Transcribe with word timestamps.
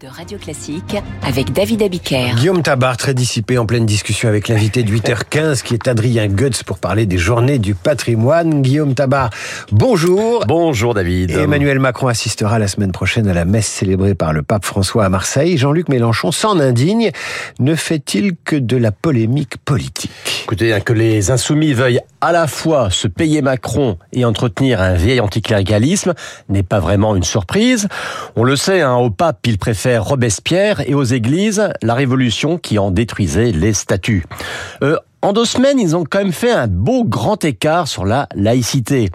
de 0.00 0.08
Radio 0.08 0.38
Classique 0.38 0.96
avec 1.22 1.52
David 1.52 1.82
Abiker. 1.82 2.34
Guillaume 2.36 2.62
Tabar, 2.62 2.96
très 2.96 3.14
dissipé, 3.14 3.58
en 3.58 3.66
pleine 3.66 3.86
discussion 3.86 4.28
avec 4.28 4.48
l'invité 4.48 4.82
de 4.82 4.90
8h15 4.90 5.62
qui 5.62 5.74
est 5.74 5.86
Adrien 5.86 6.26
Goetz 6.26 6.62
pour 6.62 6.78
parler 6.78 7.06
des 7.06 7.18
journées 7.18 7.58
du 7.58 7.74
patrimoine. 7.74 8.62
Guillaume 8.62 8.94
Tabar, 8.94 9.30
bonjour. 9.70 10.44
Bonjour 10.46 10.94
David. 10.94 11.30
Emmanuel 11.30 11.78
Macron 11.78 12.08
assistera 12.08 12.58
la 12.58 12.66
semaine 12.66 12.92
prochaine 12.92 13.28
à 13.28 13.34
la 13.34 13.44
messe 13.44 13.66
célébrée 13.66 14.14
par 14.14 14.32
le 14.32 14.42
pape 14.42 14.64
François 14.64 15.04
à 15.04 15.08
Marseille. 15.08 15.56
Jean-Luc 15.58 15.88
Mélenchon 15.88 16.32
s'en 16.32 16.58
indigne. 16.58 17.10
Ne 17.60 17.74
fait-il 17.74 18.34
que 18.44 18.56
de 18.56 18.76
la 18.76 18.90
polémique 18.90 19.58
politique? 19.58 20.10
Écoutez, 20.44 20.72
hein, 20.72 20.80
que 20.80 20.92
les 20.92 21.30
insoumis 21.30 21.72
veuillent 21.72 22.00
à 22.20 22.32
la 22.32 22.46
fois 22.46 22.90
se 22.90 23.08
payer 23.08 23.42
Macron 23.42 23.98
et 24.12 24.24
entretenir 24.24 24.80
un 24.80 24.94
vieil 24.94 25.20
anticléricalisme 25.20 26.14
n'est 26.48 26.62
pas 26.62 26.80
vraiment 26.80 27.16
une 27.16 27.22
surprise. 27.24 27.88
On 28.36 28.44
le 28.44 28.56
sait, 28.56 28.80
hein, 28.80 28.94
au 28.94 29.10
pape, 29.10 29.38
il 29.52 29.58
préfère 29.58 30.04
Robespierre 30.04 30.80
et 30.88 30.94
aux 30.94 31.04
églises, 31.04 31.68
la 31.82 31.92
révolution 31.92 32.56
qui 32.56 32.78
en 32.78 32.90
détruisait 32.90 33.52
les 33.52 33.74
statuts. 33.74 34.24
Euh, 34.82 34.96
en 35.20 35.34
deux 35.34 35.44
semaines, 35.44 35.78
ils 35.78 35.94
ont 35.94 36.04
quand 36.08 36.20
même 36.20 36.32
fait 36.32 36.50
un 36.50 36.68
beau 36.68 37.04
grand 37.04 37.44
écart 37.44 37.86
sur 37.86 38.06
la 38.06 38.30
laïcité. 38.34 39.10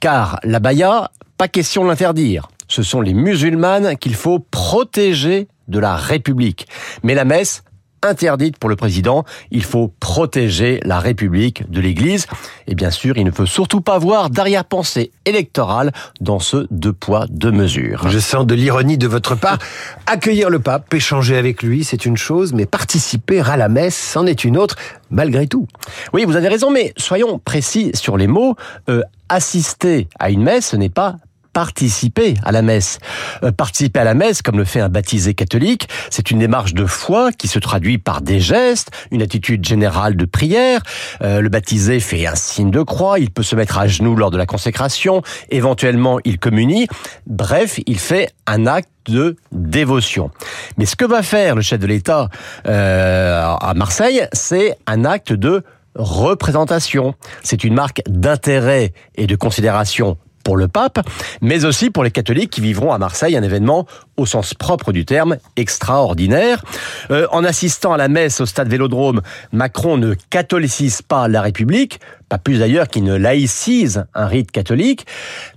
Car 0.00 0.40
la 0.42 0.58
baya, 0.58 1.12
pas 1.38 1.46
question 1.46 1.84
de 1.84 1.88
l'interdire. 1.88 2.48
Ce 2.66 2.82
sont 2.82 3.00
les 3.00 3.14
musulmanes 3.14 3.96
qu'il 3.96 4.16
faut 4.16 4.40
protéger 4.40 5.46
de 5.68 5.78
la 5.78 5.94
République. 5.94 6.66
Mais 7.04 7.14
la 7.14 7.24
messe, 7.24 7.62
interdite 8.06 8.58
pour 8.58 8.70
le 8.70 8.76
président. 8.76 9.24
Il 9.50 9.64
faut 9.64 9.92
protéger 10.00 10.80
la 10.84 11.00
République 11.00 11.68
de 11.70 11.80
l'Église. 11.80 12.26
Et 12.66 12.74
bien 12.74 12.90
sûr, 12.90 13.16
il 13.16 13.24
ne 13.24 13.30
faut 13.30 13.46
surtout 13.46 13.80
pas 13.80 13.98
voir 13.98 14.30
d'arrière-pensée 14.30 15.10
électorale 15.24 15.92
dans 16.20 16.38
ce 16.38 16.66
deux 16.70 16.92
poids, 16.92 17.26
deux 17.28 17.50
mesures. 17.50 18.08
Je 18.08 18.18
sens 18.18 18.46
de 18.46 18.54
l'ironie 18.54 18.98
de 18.98 19.06
votre 19.06 19.34
part. 19.34 19.58
Accueillir 20.06 20.50
le 20.50 20.58
pape, 20.58 20.92
échanger 20.94 21.36
avec 21.36 21.62
lui, 21.62 21.84
c'est 21.84 22.06
une 22.06 22.16
chose, 22.16 22.52
mais 22.52 22.66
participer 22.66 23.40
à 23.40 23.56
la 23.56 23.68
messe, 23.68 23.96
c'en 23.96 24.26
est 24.26 24.44
une 24.44 24.56
autre, 24.56 24.76
malgré 25.10 25.46
tout. 25.46 25.66
Oui, 26.12 26.24
vous 26.24 26.36
avez 26.36 26.48
raison, 26.48 26.70
mais 26.70 26.92
soyons 26.96 27.38
précis 27.38 27.90
sur 27.94 28.16
les 28.16 28.26
mots. 28.26 28.56
Euh, 28.88 29.02
assister 29.28 30.08
à 30.18 30.30
une 30.30 30.42
messe, 30.42 30.68
ce 30.68 30.76
n'est 30.76 30.88
pas 30.88 31.16
participer 31.56 32.34
à 32.44 32.52
la 32.52 32.60
messe. 32.60 32.98
Euh, 33.42 33.50
participer 33.50 34.00
à 34.00 34.04
la 34.04 34.12
messe, 34.12 34.42
comme 34.42 34.58
le 34.58 34.66
fait 34.66 34.80
un 34.80 34.90
baptisé 34.90 35.32
catholique, 35.32 35.88
c'est 36.10 36.30
une 36.30 36.38
démarche 36.38 36.74
de 36.74 36.84
foi 36.84 37.32
qui 37.32 37.48
se 37.48 37.58
traduit 37.58 37.96
par 37.96 38.20
des 38.20 38.40
gestes, 38.40 38.90
une 39.10 39.22
attitude 39.22 39.64
générale 39.64 40.16
de 40.16 40.26
prière. 40.26 40.82
Euh, 41.22 41.40
le 41.40 41.48
baptisé 41.48 41.98
fait 41.98 42.26
un 42.26 42.34
signe 42.34 42.70
de 42.70 42.82
croix, 42.82 43.18
il 43.18 43.30
peut 43.30 43.42
se 43.42 43.56
mettre 43.56 43.78
à 43.78 43.86
genoux 43.86 44.16
lors 44.16 44.30
de 44.30 44.36
la 44.36 44.44
consécration, 44.44 45.22
éventuellement 45.48 46.18
il 46.26 46.38
communie. 46.38 46.88
Bref, 47.26 47.80
il 47.86 47.98
fait 47.98 48.28
un 48.46 48.66
acte 48.66 48.90
de 49.06 49.36
dévotion. 49.50 50.30
Mais 50.76 50.84
ce 50.84 50.94
que 50.94 51.06
va 51.06 51.22
faire 51.22 51.54
le 51.54 51.62
chef 51.62 51.80
de 51.80 51.86
l'État 51.86 52.28
euh, 52.66 53.56
à 53.58 53.72
Marseille, 53.72 54.28
c'est 54.34 54.76
un 54.86 55.06
acte 55.06 55.32
de 55.32 55.62
représentation. 55.94 57.14
C'est 57.42 57.64
une 57.64 57.72
marque 57.72 58.02
d'intérêt 58.06 58.92
et 59.14 59.26
de 59.26 59.36
considération 59.36 60.18
pour 60.46 60.56
le 60.56 60.68
pape, 60.68 61.00
mais 61.40 61.64
aussi 61.64 61.90
pour 61.90 62.04
les 62.04 62.12
catholiques 62.12 62.50
qui 62.50 62.60
vivront 62.60 62.92
à 62.92 62.98
Marseille 62.98 63.36
un 63.36 63.42
événement 63.42 63.84
au 64.16 64.26
sens 64.26 64.54
propre 64.54 64.92
du 64.92 65.04
terme 65.04 65.38
extraordinaire. 65.56 66.62
Euh, 67.10 67.26
en 67.32 67.42
assistant 67.42 67.92
à 67.92 67.96
la 67.96 68.06
messe 68.06 68.40
au 68.40 68.46
stade 68.46 68.68
Vélodrome, 68.68 69.22
Macron 69.50 69.96
ne 69.96 70.14
catholicise 70.30 71.02
pas 71.02 71.26
la 71.26 71.42
République, 71.42 71.98
pas 72.28 72.38
plus 72.38 72.58
d'ailleurs 72.58 72.88
qu'il 72.88 73.04
ne 73.04 73.14
laïcise 73.14 74.04
un 74.14 74.26
rite 74.26 74.50
catholique, 74.50 75.06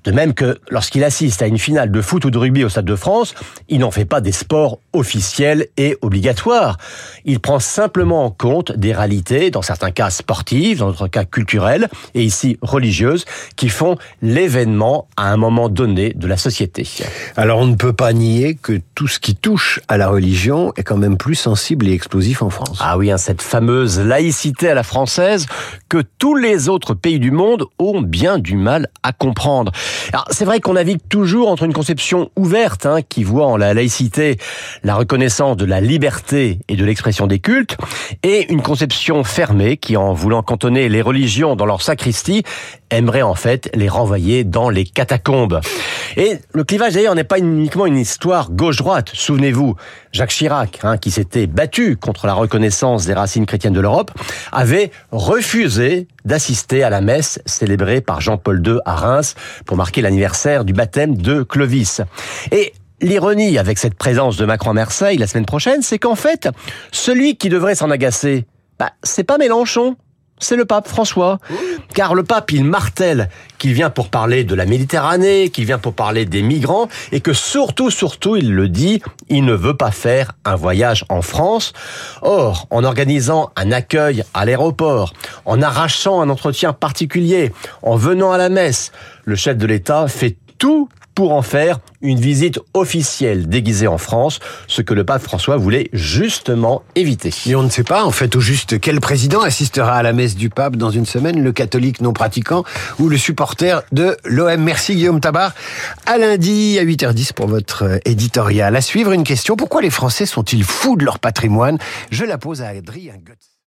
de 0.04 0.12
même 0.12 0.34
que 0.34 0.60
lorsqu'il 0.70 1.04
assiste 1.04 1.42
à 1.42 1.48
une 1.48 1.58
finale 1.58 1.92
de 1.92 2.02
foot 2.02 2.26
ou 2.26 2.30
de 2.30 2.38
rugby 2.38 2.64
au 2.64 2.70
Stade 2.70 2.86
de 2.86 2.96
France, 2.96 3.34
il 3.70 3.80
n'en 3.80 3.92
fait 3.92 4.06
pas 4.06 4.22
des 4.22 4.32
sports 4.32 4.80
officiels 4.94 5.68
et 5.78 5.98
obligatoires. 6.02 6.78
Il 7.26 7.40
prend 7.40 7.60
simplement 7.60 8.26
en 8.26 8.32
compte 8.32 8.72
des 8.72 8.94
réalités, 8.94 9.52
dans 9.52 9.62
certains 9.62 9.92
cas 9.92 10.10
sportives, 10.10 10.80
dans 10.80 10.88
d'autres 10.88 11.08
cas 11.08 11.26
culturelles, 11.26 11.90
et 12.14 12.24
ici 12.24 12.58
religieuses, 12.62 13.26
qui 13.56 13.70
font 13.70 13.98
l'événement 14.22 15.08
à 15.18 15.32
un 15.32 15.38
moment 15.38 15.70
donné 15.70 16.14
de 16.14 16.28
la 16.28 16.38
société. 16.38 16.88
Alors 17.36 17.60
on 17.60 17.68
ne 17.68 17.76
peut 17.76 17.94
pas 17.94 18.14
nier 18.14 18.56
que 18.62 18.80
tout 18.96 19.08
ce 19.08 19.20
qui 19.20 19.36
touche 19.36 19.80
à 19.88 19.98
la 19.98 20.08
religion 20.10 20.74
est 20.78 20.84
quand 20.84 20.98
même 20.98 21.18
plus 21.18 21.36
sensible 21.36 21.88
et 21.88 21.94
explosif 21.94 22.42
en 22.42 22.50
France. 22.50 22.78
Ah 22.82 22.98
oui, 22.98 23.12
hein, 23.12 23.18
cette 23.18 23.42
fameuse 23.42 24.00
laïcité 24.00 24.70
à 24.70 24.74
la 24.74 24.84
française 24.84 25.46
que 25.88 26.04
tous 26.20 26.36
les 26.36 26.59
autres 26.68 26.94
pays 26.94 27.20
du 27.20 27.32
monde 27.32 27.66
ont 27.78 28.02
bien 28.02 28.40
du 28.40 28.56
mal 28.56 28.90
à 29.04 29.14
comprendre. 29.14 29.72
c'est 30.32 30.46
vrai 30.46 30.60
qu'on 30.60 30.74
navigue 30.74 31.00
toujours 31.08 31.50
entre 31.50 31.64
une 31.64 31.74
conception 31.74 32.32
ouverte 32.36 32.86
hein, 32.86 33.02
qui 33.08 33.24
voit 33.24 33.48
en 33.48 33.56
la 33.56 33.74
laïcité 33.74 34.38
la 34.84 34.96
reconnaissance 34.96 35.56
de 35.56 35.66
la 35.66 35.80
liberté 35.80 36.60
et 36.68 36.76
de 36.76 36.84
l'expression 36.84 37.28
des 37.28 37.40
cultes, 37.40 37.78
et 38.24 38.52
une 38.52 38.62
conception 38.62 39.24
fermée 39.24 39.78
qui, 39.78 39.96
en 39.96 40.14
voulant 40.14 40.42
cantonner 40.42 40.90
les 40.90 41.02
religions 41.02 41.56
dans 41.56 41.66
leur 41.66 41.82
sacristie, 41.82 42.44
aimerait 42.90 43.22
en 43.22 43.36
fait 43.36 43.70
les 43.76 43.88
renvoyer 43.88 44.44
dans 44.44 44.70
les 44.70 44.86
catacombes. 44.86 45.62
Et 46.18 46.40
le 46.54 46.64
clivage 46.64 46.94
d'ailleurs 46.94 47.16
n'est 47.16 47.24
pas 47.24 47.38
uniquement 47.38 47.86
une 47.86 47.98
histoire 47.98 48.52
gauche-droite. 48.52 49.12
Souvenez-vous, 49.14 49.76
Jacques 50.12 50.32
Chirac, 50.32 50.80
hein, 50.84 50.98
qui 50.98 51.12
s'était 51.12 51.46
battu 51.46 51.98
contre 51.98 52.26
la 52.26 52.34
reconnaissance 52.34 53.06
des 53.06 53.14
racines 53.14 53.46
chrétiennes 53.46 53.74
de 53.74 53.80
l'Europe, 53.80 54.12
avait 54.52 54.92
refusé 55.12 56.08
d'assister 56.26 56.49
à 56.84 56.90
la 56.90 57.02
messe 57.02 57.40
célébrée 57.46 58.02
par 58.02 58.22
Jean-Paul 58.22 58.66
II 58.66 58.80
à 58.86 58.96
Reims 58.96 59.36
pour 59.66 59.78
marquer 59.78 60.02
l'anniversaire 60.02 60.66
du 60.66 60.74
baptême 60.74 61.16
de 61.16 61.44
Clovis. 61.44 62.02
Et 62.52 62.74
L'ironie 63.02 63.58
avec 63.58 63.78
cette 63.78 63.94
présence 63.94 64.36
de 64.36 64.44
Macron 64.44 64.72
à 64.72 64.74
Marseille 64.74 65.18
la 65.18 65.26
semaine 65.26 65.46
prochaine, 65.46 65.82
c'est 65.82 66.00
qu'en 66.00 66.16
fait, 66.16 66.50
celui 66.92 67.38
qui 67.38 67.48
devrait 67.48 67.76
s'en 67.76 67.90
agacer, 67.90 68.46
bah, 68.78 68.92
c'est 69.04 69.24
pas 69.24 69.38
Mélenchon, 69.38 69.96
c'est 70.40 70.56
le 70.56 70.66
pape 70.66 70.88
François. 70.88 71.40
Car 71.94 72.16
le 72.16 72.24
pape, 72.24 72.52
il 72.52 72.64
martèle 72.64 73.30
qu'il 73.58 73.74
vient 73.74 73.90
pour 73.90 74.10
parler 74.10 74.44
de 74.44 74.56
la 74.56 74.66
Méditerranée, 74.66 75.50
qu'il 75.50 75.66
vient 75.66 75.78
pour 75.78 75.94
parler 75.94 76.26
des 76.26 76.42
migrants, 76.42 76.88
et 77.12 77.20
que 77.20 77.34
surtout, 77.34 77.92
surtout, 77.92 78.36
il 78.36 78.54
le 78.54 78.70
dit, 78.70 79.02
il 79.28 79.46
ne 79.46 79.54
veut 79.54 79.76
pas 79.76 79.92
faire 79.92 80.34
un 80.46 80.56
voyage 80.56 81.06
en 81.10 81.22
France. 81.22 81.74
Or, 82.22 82.68
en 82.70 82.84
organisant 82.84 83.52
un 83.56 83.72
accueil 83.72 84.24
à 84.34 84.46
l'aéroport, 84.46 85.14
en 85.46 85.62
arrachant 85.62 86.22
un 86.22 86.30
entretien 86.30 86.74
particulier, 86.74 87.52
en 87.82 87.96
venant 87.96 88.32
à 88.32 88.38
la 88.38 88.50
messe, 88.50 88.92
le 89.26 89.36
chef 89.36 89.58
de 89.58 89.66
l'État 89.66 90.08
fait 90.08 90.38
tout 90.58 90.90
pour 91.20 91.34
en 91.34 91.42
faire 91.42 91.82
une 92.02 92.18
visite 92.18 92.62
officielle 92.74 93.50
déguisée 93.50 93.88
en 93.88 93.98
France, 93.98 94.40
ce 94.68 94.82
que 94.82 94.94
le 94.94 95.04
pape 95.04 95.22
François 95.22 95.58
voulait 95.58 95.90
justement 95.92 96.82
éviter. 96.96 97.30
Et 97.46 97.58
on 97.58 97.64
ne 97.64 97.70
sait 97.70 97.84
pas 97.84 98.06
en 98.06 98.12
fait 98.12 98.38
au 98.38 98.40
juste 98.40 98.80
quel 98.80 99.02
président 99.02 99.42
assistera 99.42 99.96
à 99.96 100.02
la 100.02 100.14
messe 100.14 100.38
du 100.38 100.50
pape 100.50 100.78
dans 100.78 100.92
une 100.92 101.06
semaine, 101.06 101.44
le 101.44 101.52
catholique 101.52 102.00
non 102.00 102.14
pratiquant 102.14 102.64
ou 103.00 103.10
le 103.10 103.18
supporter 103.18 103.84
de 103.92 104.16
l'OM. 104.24 104.64
Merci 104.64 104.96
Guillaume 104.96 105.20
Tabar. 105.20 105.54
À 106.06 106.18
lundi 106.18 106.80
à 106.80 106.86
8h10 106.86 107.34
pour 107.34 107.48
votre 107.48 108.00
éditorial. 108.06 108.78
À 108.78 108.82
suivre 108.82 109.12
une 109.12 109.26
question, 109.26 109.58
pourquoi 109.58 109.82
les 109.82 109.90
Français 109.90 110.26
sont-ils 110.26 110.64
fous 110.64 110.96
de 110.96 111.04
leur 111.04 111.20
patrimoine? 111.20 111.80
Je 112.12 112.24
la 112.24 112.38
pose 112.38 112.62
à 112.62 112.70
Adrien 112.70 113.16
Götz. 113.16 113.50